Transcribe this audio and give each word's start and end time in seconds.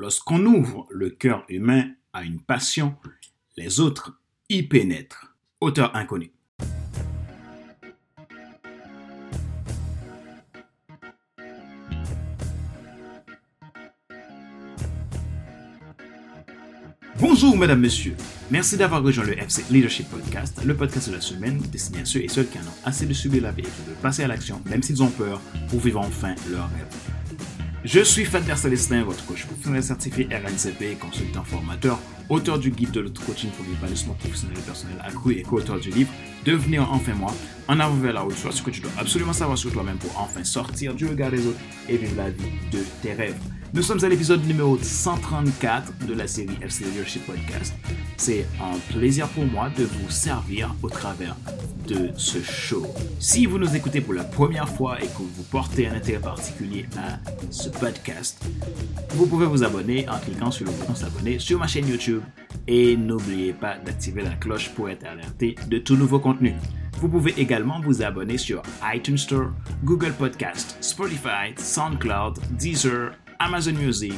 Lorsqu'on 0.00 0.46
ouvre 0.46 0.86
le 0.88 1.10
cœur 1.10 1.44
humain 1.50 1.90
à 2.14 2.22
une 2.22 2.40
passion, 2.40 2.94
les 3.58 3.80
autres 3.80 4.18
y 4.48 4.62
pénètrent. 4.62 5.36
Auteur 5.60 5.94
inconnu. 5.94 6.32
Bonjour 17.18 17.58
mesdames, 17.58 17.80
messieurs. 17.80 18.16
Merci 18.50 18.78
d'avoir 18.78 19.02
rejoint 19.02 19.24
le 19.24 19.38
FC 19.38 19.62
Leadership 19.70 20.08
Podcast, 20.08 20.64
le 20.64 20.74
podcast 20.74 21.10
de 21.10 21.14
la 21.16 21.20
semaine 21.20 21.58
destiné 21.70 22.00
à 22.00 22.04
ceux 22.06 22.22
et 22.22 22.28
celles 22.28 22.48
qui 22.48 22.56
en 22.56 22.62
ont 22.62 22.86
assez 22.86 23.04
de 23.04 23.12
subir 23.12 23.42
la 23.42 23.52
vie 23.52 23.60
et 23.60 23.64
qui 23.64 23.70
passer 24.00 24.24
à 24.24 24.28
l'action, 24.28 24.62
même 24.64 24.82
s'ils 24.82 25.02
ont 25.02 25.10
peur, 25.10 25.42
pour 25.68 25.80
vivre 25.80 26.00
enfin 26.00 26.34
leur 26.50 26.70
rêve. 26.70 27.19
Je 27.82 28.00
suis 28.00 28.26
Fadler 28.26 28.56
Célestin, 28.56 29.04
votre 29.04 29.24
coach 29.24 29.46
professionnel 29.46 29.82
certifié 29.82 30.28
RNCP, 30.30 30.98
consultant 30.98 31.42
formateur, 31.44 31.98
auteur 32.28 32.58
du 32.58 32.70
guide 32.70 32.90
de 32.90 33.00
l'auto-coaching 33.00 33.48
pour 33.52 33.64
l'épanouissement 33.64 34.12
professionnel 34.12 34.58
et 34.58 34.62
personnel 34.62 34.96
accru 35.02 35.32
et 35.36 35.42
co-auteur 35.42 35.80
du 35.80 35.88
livre 35.90 36.10
Devenir 36.44 36.90
enfin 36.90 37.12
moi, 37.14 37.32
en 37.68 37.78
avant 37.80 37.96
vers 37.96 38.14
la 38.14 38.22
route, 38.22 38.36
soit 38.36 38.52
ce 38.52 38.62
que 38.62 38.70
tu 38.70 38.80
dois 38.80 38.90
absolument 38.98 39.34
savoir 39.34 39.58
sur 39.58 39.70
toi-même 39.72 39.98
pour 39.98 40.18
enfin 40.18 40.42
sortir 40.42 40.94
du 40.94 41.06
regard 41.06 41.30
des 41.30 41.46
autres 41.46 41.58
et 41.88 41.98
vivre 41.98 42.16
la 42.16 42.30
vie 42.30 42.50
de 42.72 42.78
tes 43.02 43.12
rêves. 43.12 43.36
Nous 43.74 43.82
sommes 43.82 44.02
à 44.02 44.08
l'épisode 44.08 44.44
numéro 44.46 44.78
134 44.78 46.06
de 46.06 46.14
la 46.14 46.26
série 46.26 46.56
FC 46.62 46.84
Leadership 46.84 47.24
Podcast. 47.26 47.74
C'est 48.16 48.46
un 48.60 48.78
plaisir 48.92 49.28
pour 49.28 49.44
moi 49.44 49.70
de 49.76 49.84
vous 49.84 50.10
servir 50.10 50.74
au 50.82 50.88
travers 50.88 51.36
de 51.86 52.08
ce 52.16 52.42
show. 52.42 52.86
Si 53.18 53.46
vous 53.46 53.58
nous 53.58 53.76
écoutez 53.76 54.00
pour 54.00 54.14
la 54.14 54.24
première 54.24 54.68
fois 54.68 55.00
et 55.00 55.06
que 55.06 55.18
vous 55.18 55.44
portez 55.50 55.86
un 55.86 55.94
intérêt 55.94 56.20
particulier 56.20 56.86
à 56.96 57.18
ce 57.50 57.68
podcast, 57.68 58.42
vous 59.10 59.26
pouvez 59.26 59.46
vous 59.46 59.62
abonner 59.62 60.08
en 60.08 60.18
cliquant 60.18 60.50
sur 60.50 60.66
le 60.66 60.72
bouton 60.72 60.94
s'abonner 60.94 61.38
sur 61.38 61.58
ma 61.58 61.66
chaîne 61.66 61.86
YouTube 61.86 62.22
et 62.66 62.96
n'oubliez 62.96 63.52
pas 63.52 63.76
d'activer 63.78 64.22
la 64.22 64.30
cloche 64.30 64.70
pour 64.70 64.88
être 64.88 65.04
alerté 65.04 65.56
de 65.68 65.78
tout 65.78 65.96
nouveau 65.96 66.18
contenu. 66.18 66.29
Vous 67.00 67.08
pouvez 67.08 67.34
également 67.38 67.80
vous 67.80 68.02
abonner 68.02 68.36
sur 68.36 68.62
iTunes 68.94 69.18
Store, 69.18 69.50
Google 69.84 70.12
Podcast, 70.12 70.76
Spotify, 70.80 71.54
SoundCloud, 71.56 72.38
Deezer, 72.58 73.12
Amazon 73.38 73.72
Music 73.72 74.14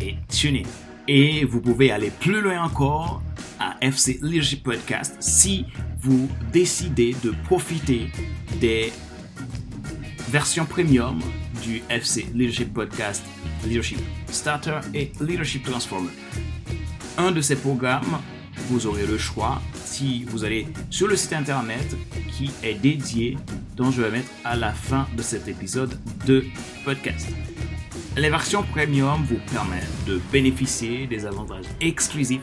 et 0.00 0.16
TuneIn. 0.28 0.64
Et 1.06 1.44
vous 1.44 1.60
pouvez 1.60 1.90
aller 1.90 2.10
plus 2.10 2.40
loin 2.40 2.62
encore 2.62 3.22
à 3.60 3.76
FC 3.80 4.18
Leadership 4.20 4.62
Podcast 4.62 5.16
si 5.20 5.64
vous 6.00 6.28
décidez 6.52 7.14
de 7.22 7.32
profiter 7.44 8.08
des 8.60 8.92
versions 10.28 10.66
premium 10.66 11.20
du 11.62 11.82
FC 11.88 12.26
Leadership 12.34 12.72
Podcast 12.72 13.24
Leadership 13.64 13.98
Starter 14.30 14.80
et 14.94 15.12
Leadership 15.20 15.64
Transformer. 15.64 16.10
Un 17.16 17.32
de 17.32 17.40
ces 17.40 17.56
programmes, 17.56 18.18
vous 18.68 18.86
aurez 18.86 19.06
le 19.06 19.18
choix 19.18 19.60
vous 20.28 20.44
allez 20.44 20.66
sur 20.90 21.08
le 21.08 21.16
site 21.16 21.32
internet 21.32 21.96
qui 22.30 22.50
est 22.62 22.74
dédié, 22.74 23.36
dont 23.76 23.90
je 23.90 24.02
vais 24.02 24.10
mettre 24.10 24.30
à 24.44 24.56
la 24.56 24.72
fin 24.72 25.08
de 25.16 25.22
cet 25.22 25.48
épisode 25.48 25.98
de 26.26 26.44
podcast. 26.84 27.28
Les 28.16 28.30
versions 28.30 28.62
premium 28.62 29.24
vous 29.24 29.40
permettent 29.52 30.04
de 30.06 30.20
bénéficier 30.32 31.06
des 31.06 31.26
avantages 31.26 31.64
exclusifs 31.80 32.42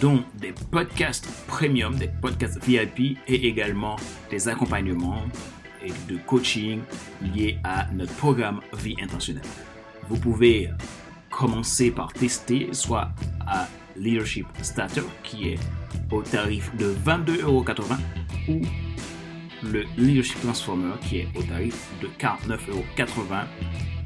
dont 0.00 0.24
des 0.40 0.52
podcasts 0.70 1.28
premium, 1.46 1.96
des 1.96 2.08
podcasts 2.08 2.62
VIP 2.64 3.18
et 3.28 3.46
également 3.46 3.96
des 4.30 4.48
accompagnements 4.48 5.22
et 5.84 5.92
de 6.08 6.18
coaching 6.26 6.80
liés 7.34 7.58
à 7.64 7.86
notre 7.92 8.14
programme 8.14 8.60
Vie 8.78 8.96
intentionnelle. 9.02 9.44
Vous 10.08 10.16
pouvez 10.16 10.70
commencer 11.30 11.90
par 11.90 12.12
tester 12.12 12.68
soit 12.72 13.10
à 13.46 13.68
Leadership 14.00 14.46
Starter 14.62 15.02
qui 15.22 15.50
est 15.50 15.58
au 16.10 16.22
tarif 16.22 16.74
de 16.76 16.94
22,80€ 17.04 17.98
ou 18.48 18.62
le 19.62 19.84
Leadership 19.98 20.40
Transformer 20.40 20.94
qui 21.02 21.18
est 21.18 21.28
au 21.36 21.42
tarif 21.42 21.88
de 22.00 22.08
49,80€ 22.18 23.44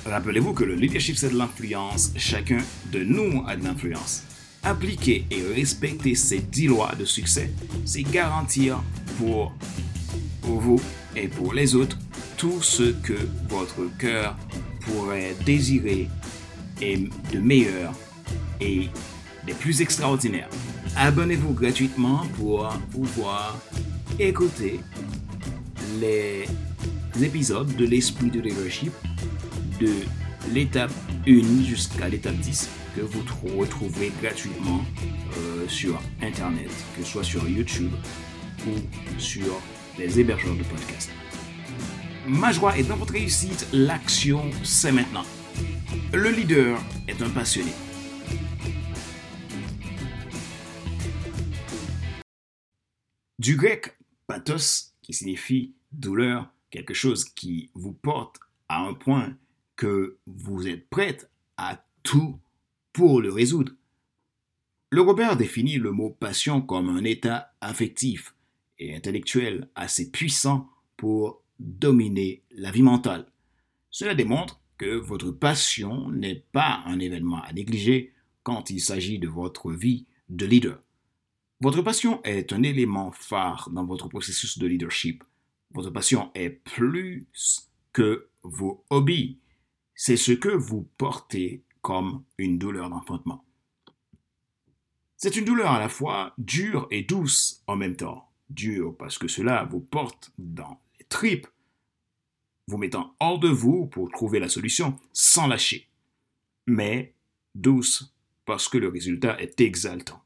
Rappelez-vous 0.05 0.53
que 0.53 0.63
le 0.63 0.75
leadership 0.75 1.17
c'est 1.17 1.29
de 1.29 1.37
l'influence, 1.37 2.11
chacun 2.17 2.59
de 2.91 3.03
nous 3.03 3.43
a 3.47 3.55
de 3.55 3.63
l'influence. 3.63 4.23
Appliquer 4.63 5.25
et 5.29 5.41
respecter 5.53 6.15
ces 6.15 6.39
10 6.39 6.67
lois 6.67 6.93
de 6.97 7.05
succès, 7.05 7.51
c'est 7.85 8.03
garantir 8.03 8.81
pour, 9.17 9.53
pour 10.41 10.59
vous 10.59 10.81
et 11.15 11.27
pour 11.27 11.53
les 11.53 11.75
autres 11.75 11.97
tout 12.37 12.61
ce 12.61 12.91
que 12.91 13.17
votre 13.49 13.85
cœur 13.97 14.35
pourrait 14.81 15.35
désirer 15.45 16.09
et 16.83 17.09
de 17.31 17.39
meilleur 17.39 17.93
et 18.59 18.89
des 19.45 19.53
plus 19.53 19.81
extraordinaires. 19.81 20.49
Abonnez-vous 20.95 21.53
gratuitement 21.53 22.21
pour 22.37 22.67
pouvoir 22.91 23.57
écouter 24.19 24.79
les 25.99 26.45
épisodes 27.21 27.73
de 27.75 27.85
l'esprit 27.85 28.29
de 28.29 28.41
leadership 28.41 28.91
de 29.79 29.91
l'étape 30.53 30.91
1 31.27 31.63
jusqu'à 31.63 32.09
l'étape 32.09 32.35
10 32.35 32.69
que 32.95 33.01
vous 33.01 33.23
retrouverez 33.57 34.11
gratuitement 34.21 34.83
euh, 35.37 35.67
sur 35.67 35.99
Internet, 36.21 36.69
que 36.95 37.03
ce 37.03 37.11
soit 37.11 37.23
sur 37.23 37.47
YouTube 37.47 37.91
ou 38.67 39.19
sur 39.19 39.61
les 39.97 40.19
hébergeurs 40.19 40.55
de 40.55 40.63
podcasts. 40.63 41.11
Ma 42.27 42.51
joie 42.51 42.77
est 42.77 42.83
dans 42.83 42.97
votre 42.97 43.13
réussite, 43.13 43.67
l'action 43.73 44.43
c'est 44.63 44.91
maintenant. 44.91 45.25
Le 46.13 46.29
leader 46.29 46.79
est 47.07 47.21
un 47.21 47.29
passionné. 47.29 47.71
Du 53.39 53.55
grec 53.57 53.97
pathos, 54.27 54.93
qui 55.01 55.13
signifie 55.13 55.73
douleur, 55.91 56.49
quelque 56.69 56.93
chose 56.93 57.25
qui 57.25 57.69
vous 57.73 57.93
porte 57.93 58.39
à 58.69 58.79
un 58.79 58.93
point 58.93 59.35
que 59.75 60.17
vous 60.25 60.67
êtes 60.67 60.89
prête 60.89 61.29
à 61.57 61.85
tout 62.03 62.39
pour 62.93 63.21
le 63.21 63.31
résoudre. 63.31 63.73
Le 64.91 65.01
Robert 65.01 65.35
définit 65.35 65.77
le 65.77 65.91
mot 65.91 66.11
passion 66.11 66.61
comme 66.61 66.89
un 66.89 67.03
état 67.03 67.53
affectif 67.59 68.35
et 68.79 68.95
intellectuel 68.95 69.67
assez 69.75 70.11
puissant 70.11 70.69
pour 70.97 71.41
dominer 71.59 72.43
la 72.51 72.71
vie 72.71 72.83
mentale. 72.83 73.27
Cela 73.89 74.15
démontre 74.15 74.61
votre 74.85 75.31
passion 75.31 76.09
n'est 76.09 76.43
pas 76.51 76.81
un 76.85 76.99
événement 76.99 77.41
à 77.41 77.53
négliger 77.53 78.13
quand 78.43 78.69
il 78.69 78.81
s'agit 78.81 79.19
de 79.19 79.27
votre 79.27 79.71
vie 79.71 80.05
de 80.29 80.45
leader. 80.45 80.79
Votre 81.61 81.81
passion 81.81 82.21
est 82.23 82.51
un 82.51 82.63
élément 82.63 83.11
phare 83.11 83.69
dans 83.71 83.85
votre 83.85 84.09
processus 84.09 84.57
de 84.57 84.67
leadership. 84.67 85.23
Votre 85.71 85.91
passion 85.91 86.29
est 86.35 86.49
plus 86.49 87.25
que 87.93 88.27
vos 88.43 88.83
hobbies. 88.89 89.39
C'est 89.95 90.17
ce 90.17 90.33
que 90.33 90.49
vous 90.49 90.89
portez 90.97 91.63
comme 91.81 92.23
une 92.37 92.57
douleur 92.57 92.89
d'enfantement. 92.89 93.45
C'est 95.15 95.37
une 95.37 95.45
douleur 95.45 95.71
à 95.71 95.79
la 95.79 95.89
fois 95.89 96.33
dure 96.37 96.87
et 96.91 97.03
douce 97.03 97.63
en 97.67 97.77
même 97.77 97.95
temps. 97.95 98.29
Dure 98.49 98.95
parce 98.97 99.17
que 99.17 99.29
cela 99.29 99.63
vous 99.63 99.79
porte 99.79 100.31
dans 100.37 100.81
les 100.99 101.05
tripes, 101.05 101.47
vous 102.67 102.77
mettant 102.77 103.15
hors 103.19 103.39
de 103.39 103.49
vous 103.49 103.87
pour 103.87 104.09
trouver 104.11 104.39
la 104.39 104.49
solution 104.49 104.97
sans 105.11 105.47
lâcher. 105.47 105.87
mais 106.65 107.13
douce 107.55 108.13
parce 108.45 108.67
que 108.67 108.77
le 108.77 108.87
résultat 108.87 109.39
est 109.39 109.59
exaltant. 109.61 110.21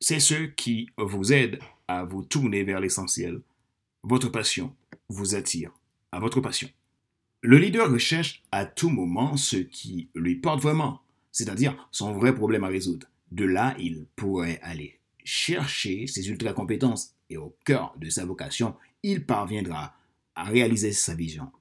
C'est 0.00 0.20
ce 0.20 0.46
qui 0.46 0.90
vous 0.96 1.32
aide 1.32 1.58
à 1.88 2.04
vous 2.04 2.22
tourner 2.22 2.62
vers 2.62 2.80
l'essentiel. 2.80 3.40
Votre 4.02 4.28
passion 4.28 4.74
vous 5.08 5.34
attire 5.34 5.72
à 6.12 6.20
votre 6.20 6.40
passion. 6.40 6.68
Le 7.42 7.58
leader 7.58 7.90
recherche 7.90 8.42
à 8.52 8.64
tout 8.64 8.90
moment 8.90 9.36
ce 9.36 9.56
qui 9.56 10.08
lui 10.14 10.36
porte 10.36 10.60
vraiment, 10.60 11.00
c'est-à-dire 11.32 11.88
son 11.90 12.12
vrai 12.12 12.34
problème 12.34 12.64
à 12.64 12.68
résoudre. 12.68 13.06
De 13.32 13.44
là, 13.44 13.74
il 13.78 14.06
pourrait 14.16 14.60
aller 14.62 14.98
chercher 15.24 16.06
ses 16.06 16.28
ultra-compétences 16.28 17.14
et 17.28 17.36
au 17.36 17.56
cœur 17.64 17.94
de 17.98 18.08
sa 18.10 18.24
vocation, 18.24 18.74
il 19.02 19.24
parviendra 19.24 19.94
à 20.40 20.44
réaliser 20.44 20.92
sa 20.92 21.14
vision. 21.14 21.52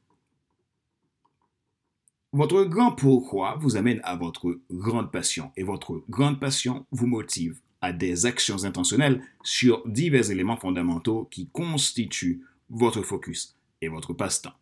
Votre 2.32 2.64
grand 2.64 2.94
pourquoi 2.94 3.58
vous 3.60 3.76
amène 3.76 4.00
à 4.04 4.16
votre 4.16 4.62
grande 4.72 5.12
passion 5.12 5.52
et 5.58 5.64
votre 5.64 6.02
grande 6.10 6.40
passion 6.40 6.86
vous 6.92 7.06
motive 7.06 7.60
à 7.82 7.92
des 7.92 8.26
actions 8.26 8.64
intentionnelles 8.64 9.22
sur 9.44 9.86
divers 9.86 10.32
éléments 10.32 10.56
fondamentaux 10.56 11.28
qui 11.30 11.50
constituent 11.50 12.46
votre 12.70 13.02
focus 13.02 13.58
et 13.82 13.90
votre 13.90 14.14
passe-temps. 14.14 14.54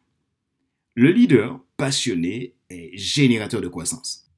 Le 0.96 1.12
leader 1.12 1.60
passionné 1.76 2.56
est 2.72 2.98
générateur 2.98 3.62
de 3.62 3.68
croissance. 3.68 4.32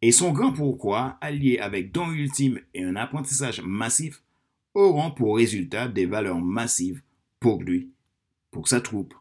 Et 0.00 0.12
son 0.12 0.32
grand 0.32 0.52
pourquoi, 0.52 1.18
allié 1.20 1.58
avec 1.58 1.92
don 1.92 2.10
ultime 2.10 2.60
et 2.72 2.84
un 2.84 2.96
apprentissage 2.96 3.60
massif, 3.60 4.22
auront 4.72 5.10
pour 5.10 5.36
résultat 5.36 5.88
des 5.88 6.06
valeurs 6.06 6.40
massives 6.40 7.02
pour 7.38 7.62
lui, 7.62 7.90
pour 8.50 8.68
sa 8.68 8.80
troupe 8.80 9.14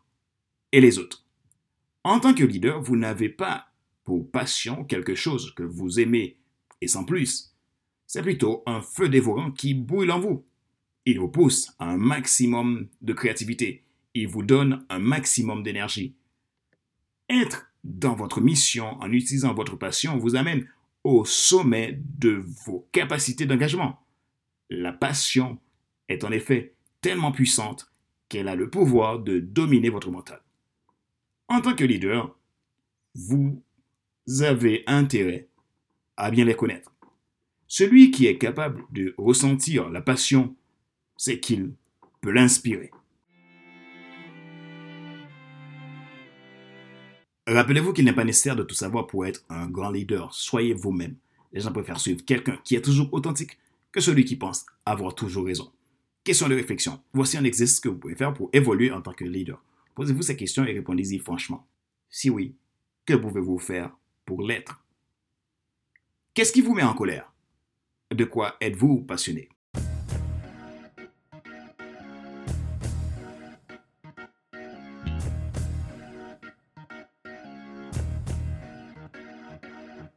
et 0.76 0.82
les 0.82 1.00
autres. 1.00 1.24
En 2.04 2.20
tant 2.20 2.34
que 2.34 2.44
leader, 2.44 2.82
vous 2.82 2.98
n'avez 2.98 3.30
pas 3.30 3.70
pour 4.04 4.30
passion 4.30 4.84
quelque 4.84 5.16
chose 5.16 5.54
que 5.56 5.64
vous 5.64 6.02
aimez 6.02 6.38
et 6.82 6.90
sans 6.90 7.06
plus. 7.06 7.56
C'est 8.06 8.22
plutôt 8.22 8.62
un 8.66 8.82
feu 8.82 9.08
dévorant 9.08 9.52
qui 9.52 9.74
brûle 9.74 10.12
en 10.12 10.20
vous. 10.20 10.46
Il 11.06 11.20
vous 11.20 11.30
pousse 11.30 11.74
à 11.80 11.90
un 11.90 11.98
maximum 11.98 12.90
de 13.02 13.14
créativité. 13.14 13.86
Il 14.16 14.28
vous 14.28 14.44
donne 14.44 14.86
un 14.90 15.00
maximum 15.00 15.64
d'énergie. 15.64 16.14
Être 17.30 17.72
dans 17.86 18.16
votre 18.16 18.42
mission 18.42 19.02
en 19.02 19.10
utilisant 19.14 19.54
votre 19.54 19.78
passion 19.78 20.18
vous 20.18 20.36
amène 20.36 20.68
au 21.06 21.24
sommet 21.24 22.02
de 22.20 22.44
vos 22.66 22.86
capacités 22.92 23.46
d'engagement. 23.46 24.06
La 24.70 24.92
passion 24.92 25.58
est 26.10 26.26
en 26.26 26.32
effet 26.32 26.76
tellement 27.00 27.32
puissante 27.32 27.90
qu'elle 28.28 28.50
a 28.50 28.56
le 28.56 28.70
pouvoir 28.70 29.20
de 29.20 29.40
dominer 29.40 29.90
votre 29.90 30.12
mental. 30.12 30.42
En 31.48 31.62
tant 31.62 31.76
que 31.76 31.84
leader, 31.84 32.36
vous 33.14 33.62
avez 34.42 34.84
intérêt 34.88 35.48
à 36.18 36.32
bien 36.32 36.44
les 36.46 36.56
connaître. 36.56 36.92
Celui 37.68 38.10
qui 38.10 38.26
est 38.26 38.38
capable 38.38 38.84
de 38.92 39.14
ressentir 39.18 39.90
la 39.90 40.02
passion, 40.02 40.56
c'est 41.18 41.40
qu'il 41.40 41.74
peut 42.22 42.32
l'inspirer. 42.32 42.90
Rappelez-vous 47.48 47.94
qu'il 47.94 48.06
n'est 48.06 48.14
pas 48.14 48.24
nécessaire 48.24 48.56
de 48.56 48.64
tout 48.64 48.74
savoir 48.74 49.06
pour 49.06 49.26
être 49.28 49.44
un 49.50 49.68
grand 49.68 49.92
leader. 49.92 50.34
Soyez 50.34 50.74
vous-même. 50.74 51.16
Les 51.54 51.62
gens 51.62 51.72
préfèrent 51.72 52.00
suivre 52.00 52.26
quelqu'un 52.26 52.58
qui 52.64 52.76
est 52.76 52.82
toujours 52.82 53.14
authentique 53.14 53.60
que 53.92 54.02
celui 54.02 54.26
qui 54.26 54.36
pense 54.36 54.66
avoir 54.84 55.14
toujours 55.14 55.46
raison. 55.46 55.72
Question 56.24 56.50
de 56.50 56.56
réflexion. 56.56 57.00
Voici 57.14 57.38
un 57.38 57.44
exercice 57.44 57.80
que 57.80 57.90
vous 57.90 58.00
pouvez 58.00 58.16
faire 58.16 58.34
pour 58.34 58.50
évoluer 58.52 58.92
en 58.92 59.02
tant 59.02 59.14
que 59.14 59.26
leader. 59.26 59.62
Posez-vous 59.96 60.24
ces 60.24 60.36
questions 60.36 60.66
et 60.66 60.74
répondez-y 60.74 61.20
franchement. 61.20 61.66
Si 62.10 62.30
oui, 62.30 62.58
que 63.06 63.14
pouvez-vous 63.14 63.58
faire 63.58 63.98
pour 64.26 64.44
l'être? 64.44 64.86
Qu'est-ce 66.34 66.52
qui 66.52 66.62
vous 66.62 66.74
met 66.74 66.84
en 66.84 66.94
colère? 66.94 67.34
De 68.12 68.26
quoi 68.26 68.58
êtes-vous 68.60 69.02
passionné? 69.02 69.50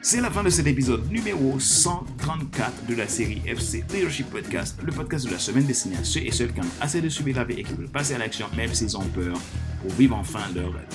C'est 0.01 0.23
la 0.23 0.31
fin 0.31 0.43
de 0.43 0.49
cet 0.49 0.67
épisode 0.67 1.11
numéro 1.13 1.61
134 1.61 2.87
de 2.87 2.95
la 2.95 3.07
série 3.07 3.43
FC 3.45 3.85
Leadership 3.93 4.31
Podcast, 4.31 4.81
le 4.83 4.91
podcast 4.91 5.27
de 5.27 5.33
la 5.33 5.39
semaine 5.39 5.67
destiné 5.67 5.97
à 5.97 6.05
ceux 6.05 6.21
et 6.21 6.31
celles 6.33 6.55
qui 6.55 6.61
ont 6.61 6.71
assez 6.81 7.03
de 7.03 7.11
subir 7.11 7.37
la 7.37 7.45
vie 7.45 7.61
et 7.61 7.63
qui 7.63 7.75
veulent 7.75 7.91
passer 7.91 8.15
à 8.15 8.19
l'action 8.19 8.47
même 8.57 8.73
s'ils 8.73 8.97
ont 8.97 9.07
peur 9.09 9.37
pour 9.81 9.91
vivre 9.93 10.17
enfin 10.17 10.41
leur 10.55 10.73
rêve. 10.73 10.87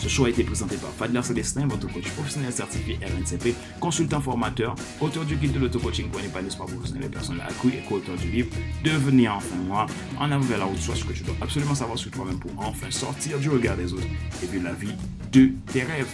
Ce 0.00 0.08
show 0.08 0.26
a 0.26 0.30
été 0.30 0.44
présenté 0.44 0.76
par 0.76 0.90
Fadler 0.90 1.22
Célestin, 1.22 1.66
votre 1.66 1.92
coach 1.92 2.08
professionnel 2.10 2.52
certifié 2.52 2.98
RNCP, 3.02 3.54
consultant 3.80 4.20
formateur, 4.20 4.76
auteur 5.00 5.24
du 5.24 5.34
guide 5.34 5.52
de 5.52 5.58
l'auto-coaching 5.58 6.08
pour 6.08 6.20
pas 6.20 6.40
professionnel 6.40 7.04
et 7.06 7.08
personnel 7.08 7.42
accru 7.48 7.70
et 7.70 7.82
co-auteur 7.88 8.16
du 8.16 8.30
livre 8.30 8.48
Devenir 8.84 9.34
enfin 9.34 9.56
moi, 9.66 9.86
en 10.20 10.30
avant 10.30 10.44
vers 10.44 10.58
la 10.58 10.66
route, 10.66 10.78
soit 10.78 10.94
ce 10.94 11.04
que 11.04 11.12
tu 11.12 11.24
dois 11.24 11.34
absolument 11.40 11.74
savoir 11.74 11.98
sur 11.98 12.12
toi-même 12.12 12.38
pour 12.38 12.52
enfin 12.58 12.90
sortir 12.90 13.38
du 13.38 13.50
regard 13.50 13.76
des 13.76 13.92
autres 13.92 14.06
et 14.42 14.46
vivre 14.46 14.64
la 14.64 14.72
vie 14.72 14.94
de 15.32 15.50
tes 15.72 15.82
rêves. 15.82 16.08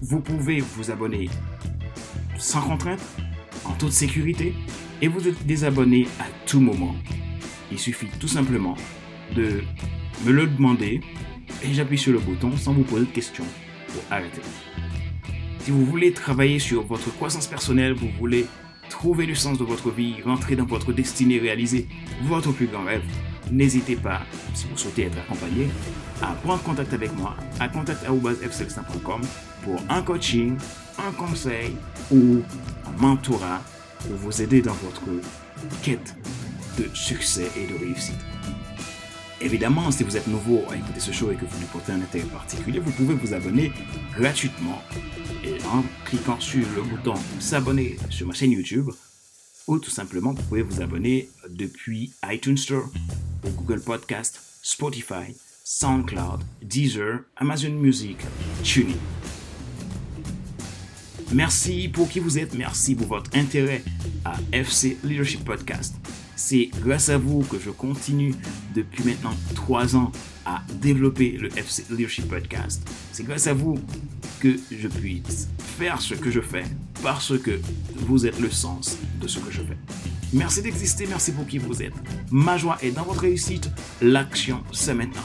Vous 0.00 0.20
pouvez 0.20 0.60
vous 0.60 0.90
abonner 0.90 1.28
sans 2.38 2.62
contrainte, 2.62 3.02
en 3.64 3.72
toute 3.72 3.92
sécurité, 3.92 4.54
et 5.02 5.08
vous 5.08 5.20
désabonner 5.44 6.08
à 6.18 6.24
tout 6.46 6.60
moment. 6.60 6.94
Il 7.70 7.78
suffit 7.78 8.08
tout 8.18 8.28
simplement 8.28 8.76
de 9.36 9.62
me 10.24 10.32
le 10.32 10.46
demander 10.46 11.00
et 11.62 11.74
j'appuie 11.74 11.98
sur 11.98 12.12
le 12.12 12.18
bouton 12.18 12.56
sans 12.56 12.72
vous 12.72 12.82
poser 12.82 13.06
de 13.06 13.10
questions 13.10 13.44
pour 13.88 14.02
arrêter. 14.10 14.40
Si 15.60 15.70
vous 15.70 15.84
voulez 15.84 16.12
travailler 16.12 16.58
sur 16.58 16.82
votre 16.86 17.14
croissance 17.14 17.46
personnelle, 17.46 17.92
vous 17.92 18.08
voulez 18.18 18.46
trouver 18.88 19.26
le 19.26 19.34
sens 19.34 19.58
de 19.58 19.64
votre 19.64 19.90
vie, 19.90 20.14
rentrer 20.24 20.56
dans 20.56 20.64
votre 20.64 20.92
destinée, 20.92 21.38
réaliser 21.38 21.86
votre 22.22 22.52
plus 22.52 22.66
grand 22.66 22.84
rêve, 22.84 23.02
n'hésitez 23.50 23.96
pas, 23.96 24.22
si 24.54 24.66
vous 24.70 24.76
souhaitez 24.76 25.02
être 25.04 25.18
accompagné, 25.18 25.68
à 26.22 26.32
prendre 26.42 26.62
contact 26.62 26.92
avec 26.92 27.14
moi 27.16 27.36
à 27.60 27.68
contact.fcelestin.com 27.68 29.22
pour 29.62 29.80
un 29.88 30.02
coaching, 30.02 30.56
un 30.98 31.12
conseil 31.12 31.76
ou 32.10 32.42
un 32.86 33.00
mentorat 33.00 33.62
pour 34.00 34.16
vous 34.16 34.42
aider 34.42 34.62
dans 34.62 34.74
votre 34.74 35.02
quête 35.82 36.14
de 36.78 36.88
succès 36.94 37.50
et 37.56 37.66
de 37.66 37.78
réussite. 37.78 38.18
Évidemment, 39.40 39.90
si 39.90 40.02
vous 40.02 40.16
êtes 40.16 40.26
nouveau 40.26 40.64
à 40.68 40.76
écouter 40.76 41.00
ce 41.00 41.12
show 41.12 41.30
et 41.30 41.36
que 41.36 41.44
vous 41.44 41.58
lui 41.58 41.66
portez 41.66 41.92
un 41.92 42.00
intérêt 42.00 42.26
particulier, 42.26 42.80
vous 42.80 42.90
pouvez 42.90 43.14
vous 43.14 43.34
abonner 43.34 43.72
gratuitement 44.16 44.82
et 45.44 45.62
en 45.66 45.84
cliquant 46.04 46.40
sur 46.40 46.66
le 46.74 46.82
bouton 46.82 47.14
s'abonner 47.38 47.96
sur 48.10 48.26
ma 48.26 48.34
chaîne 48.34 48.50
YouTube 48.50 48.90
ou 49.68 49.78
tout 49.78 49.90
simplement 49.90 50.32
vous 50.32 50.42
pouvez 50.42 50.62
vous 50.62 50.80
abonner 50.80 51.28
depuis 51.48 52.12
iTunes 52.28 52.56
Store 52.56 52.88
Google 53.44 53.80
Podcast, 53.80 54.40
Spotify, 54.62 55.34
SoundCloud, 55.70 56.40
Deezer, 56.62 57.26
Amazon 57.36 57.72
Music, 57.72 58.16
TuneIn. 58.64 58.96
Merci 61.30 61.90
pour 61.92 62.08
qui 62.08 62.20
vous 62.20 62.38
êtes, 62.38 62.54
merci 62.54 62.94
pour 62.94 63.08
votre 63.08 63.30
intérêt 63.36 63.84
à 64.24 64.36
FC 64.50 64.96
Leadership 65.04 65.44
Podcast. 65.44 65.94
C'est 66.36 66.70
grâce 66.80 67.10
à 67.10 67.18
vous 67.18 67.40
que 67.40 67.58
je 67.58 67.68
continue 67.68 68.34
depuis 68.74 69.04
maintenant 69.04 69.34
trois 69.54 69.94
ans 69.94 70.10
à 70.46 70.62
développer 70.80 71.32
le 71.32 71.50
FC 71.54 71.84
Leadership 71.90 72.26
Podcast. 72.28 72.82
C'est 73.12 73.24
grâce 73.24 73.46
à 73.46 73.52
vous 73.52 73.78
que 74.40 74.56
je 74.70 74.88
puisse 74.88 75.48
faire 75.58 76.00
ce 76.00 76.14
que 76.14 76.30
je 76.30 76.40
fais 76.40 76.64
parce 77.02 77.38
que 77.38 77.60
vous 77.94 78.24
êtes 78.24 78.40
le 78.40 78.50
sens 78.50 78.96
de 79.20 79.28
ce 79.28 79.38
que 79.38 79.50
je 79.50 79.60
fais. 79.60 79.76
Merci 80.32 80.62
d'exister, 80.62 81.06
merci 81.06 81.30
pour 81.32 81.46
qui 81.46 81.58
vous 81.58 81.82
êtes. 81.82 81.94
Ma 82.30 82.56
joie 82.56 82.78
est 82.80 82.90
dans 82.90 83.04
votre 83.04 83.20
réussite. 83.20 83.68
L'action, 84.00 84.62
c'est 84.72 84.94
maintenant. 84.94 85.24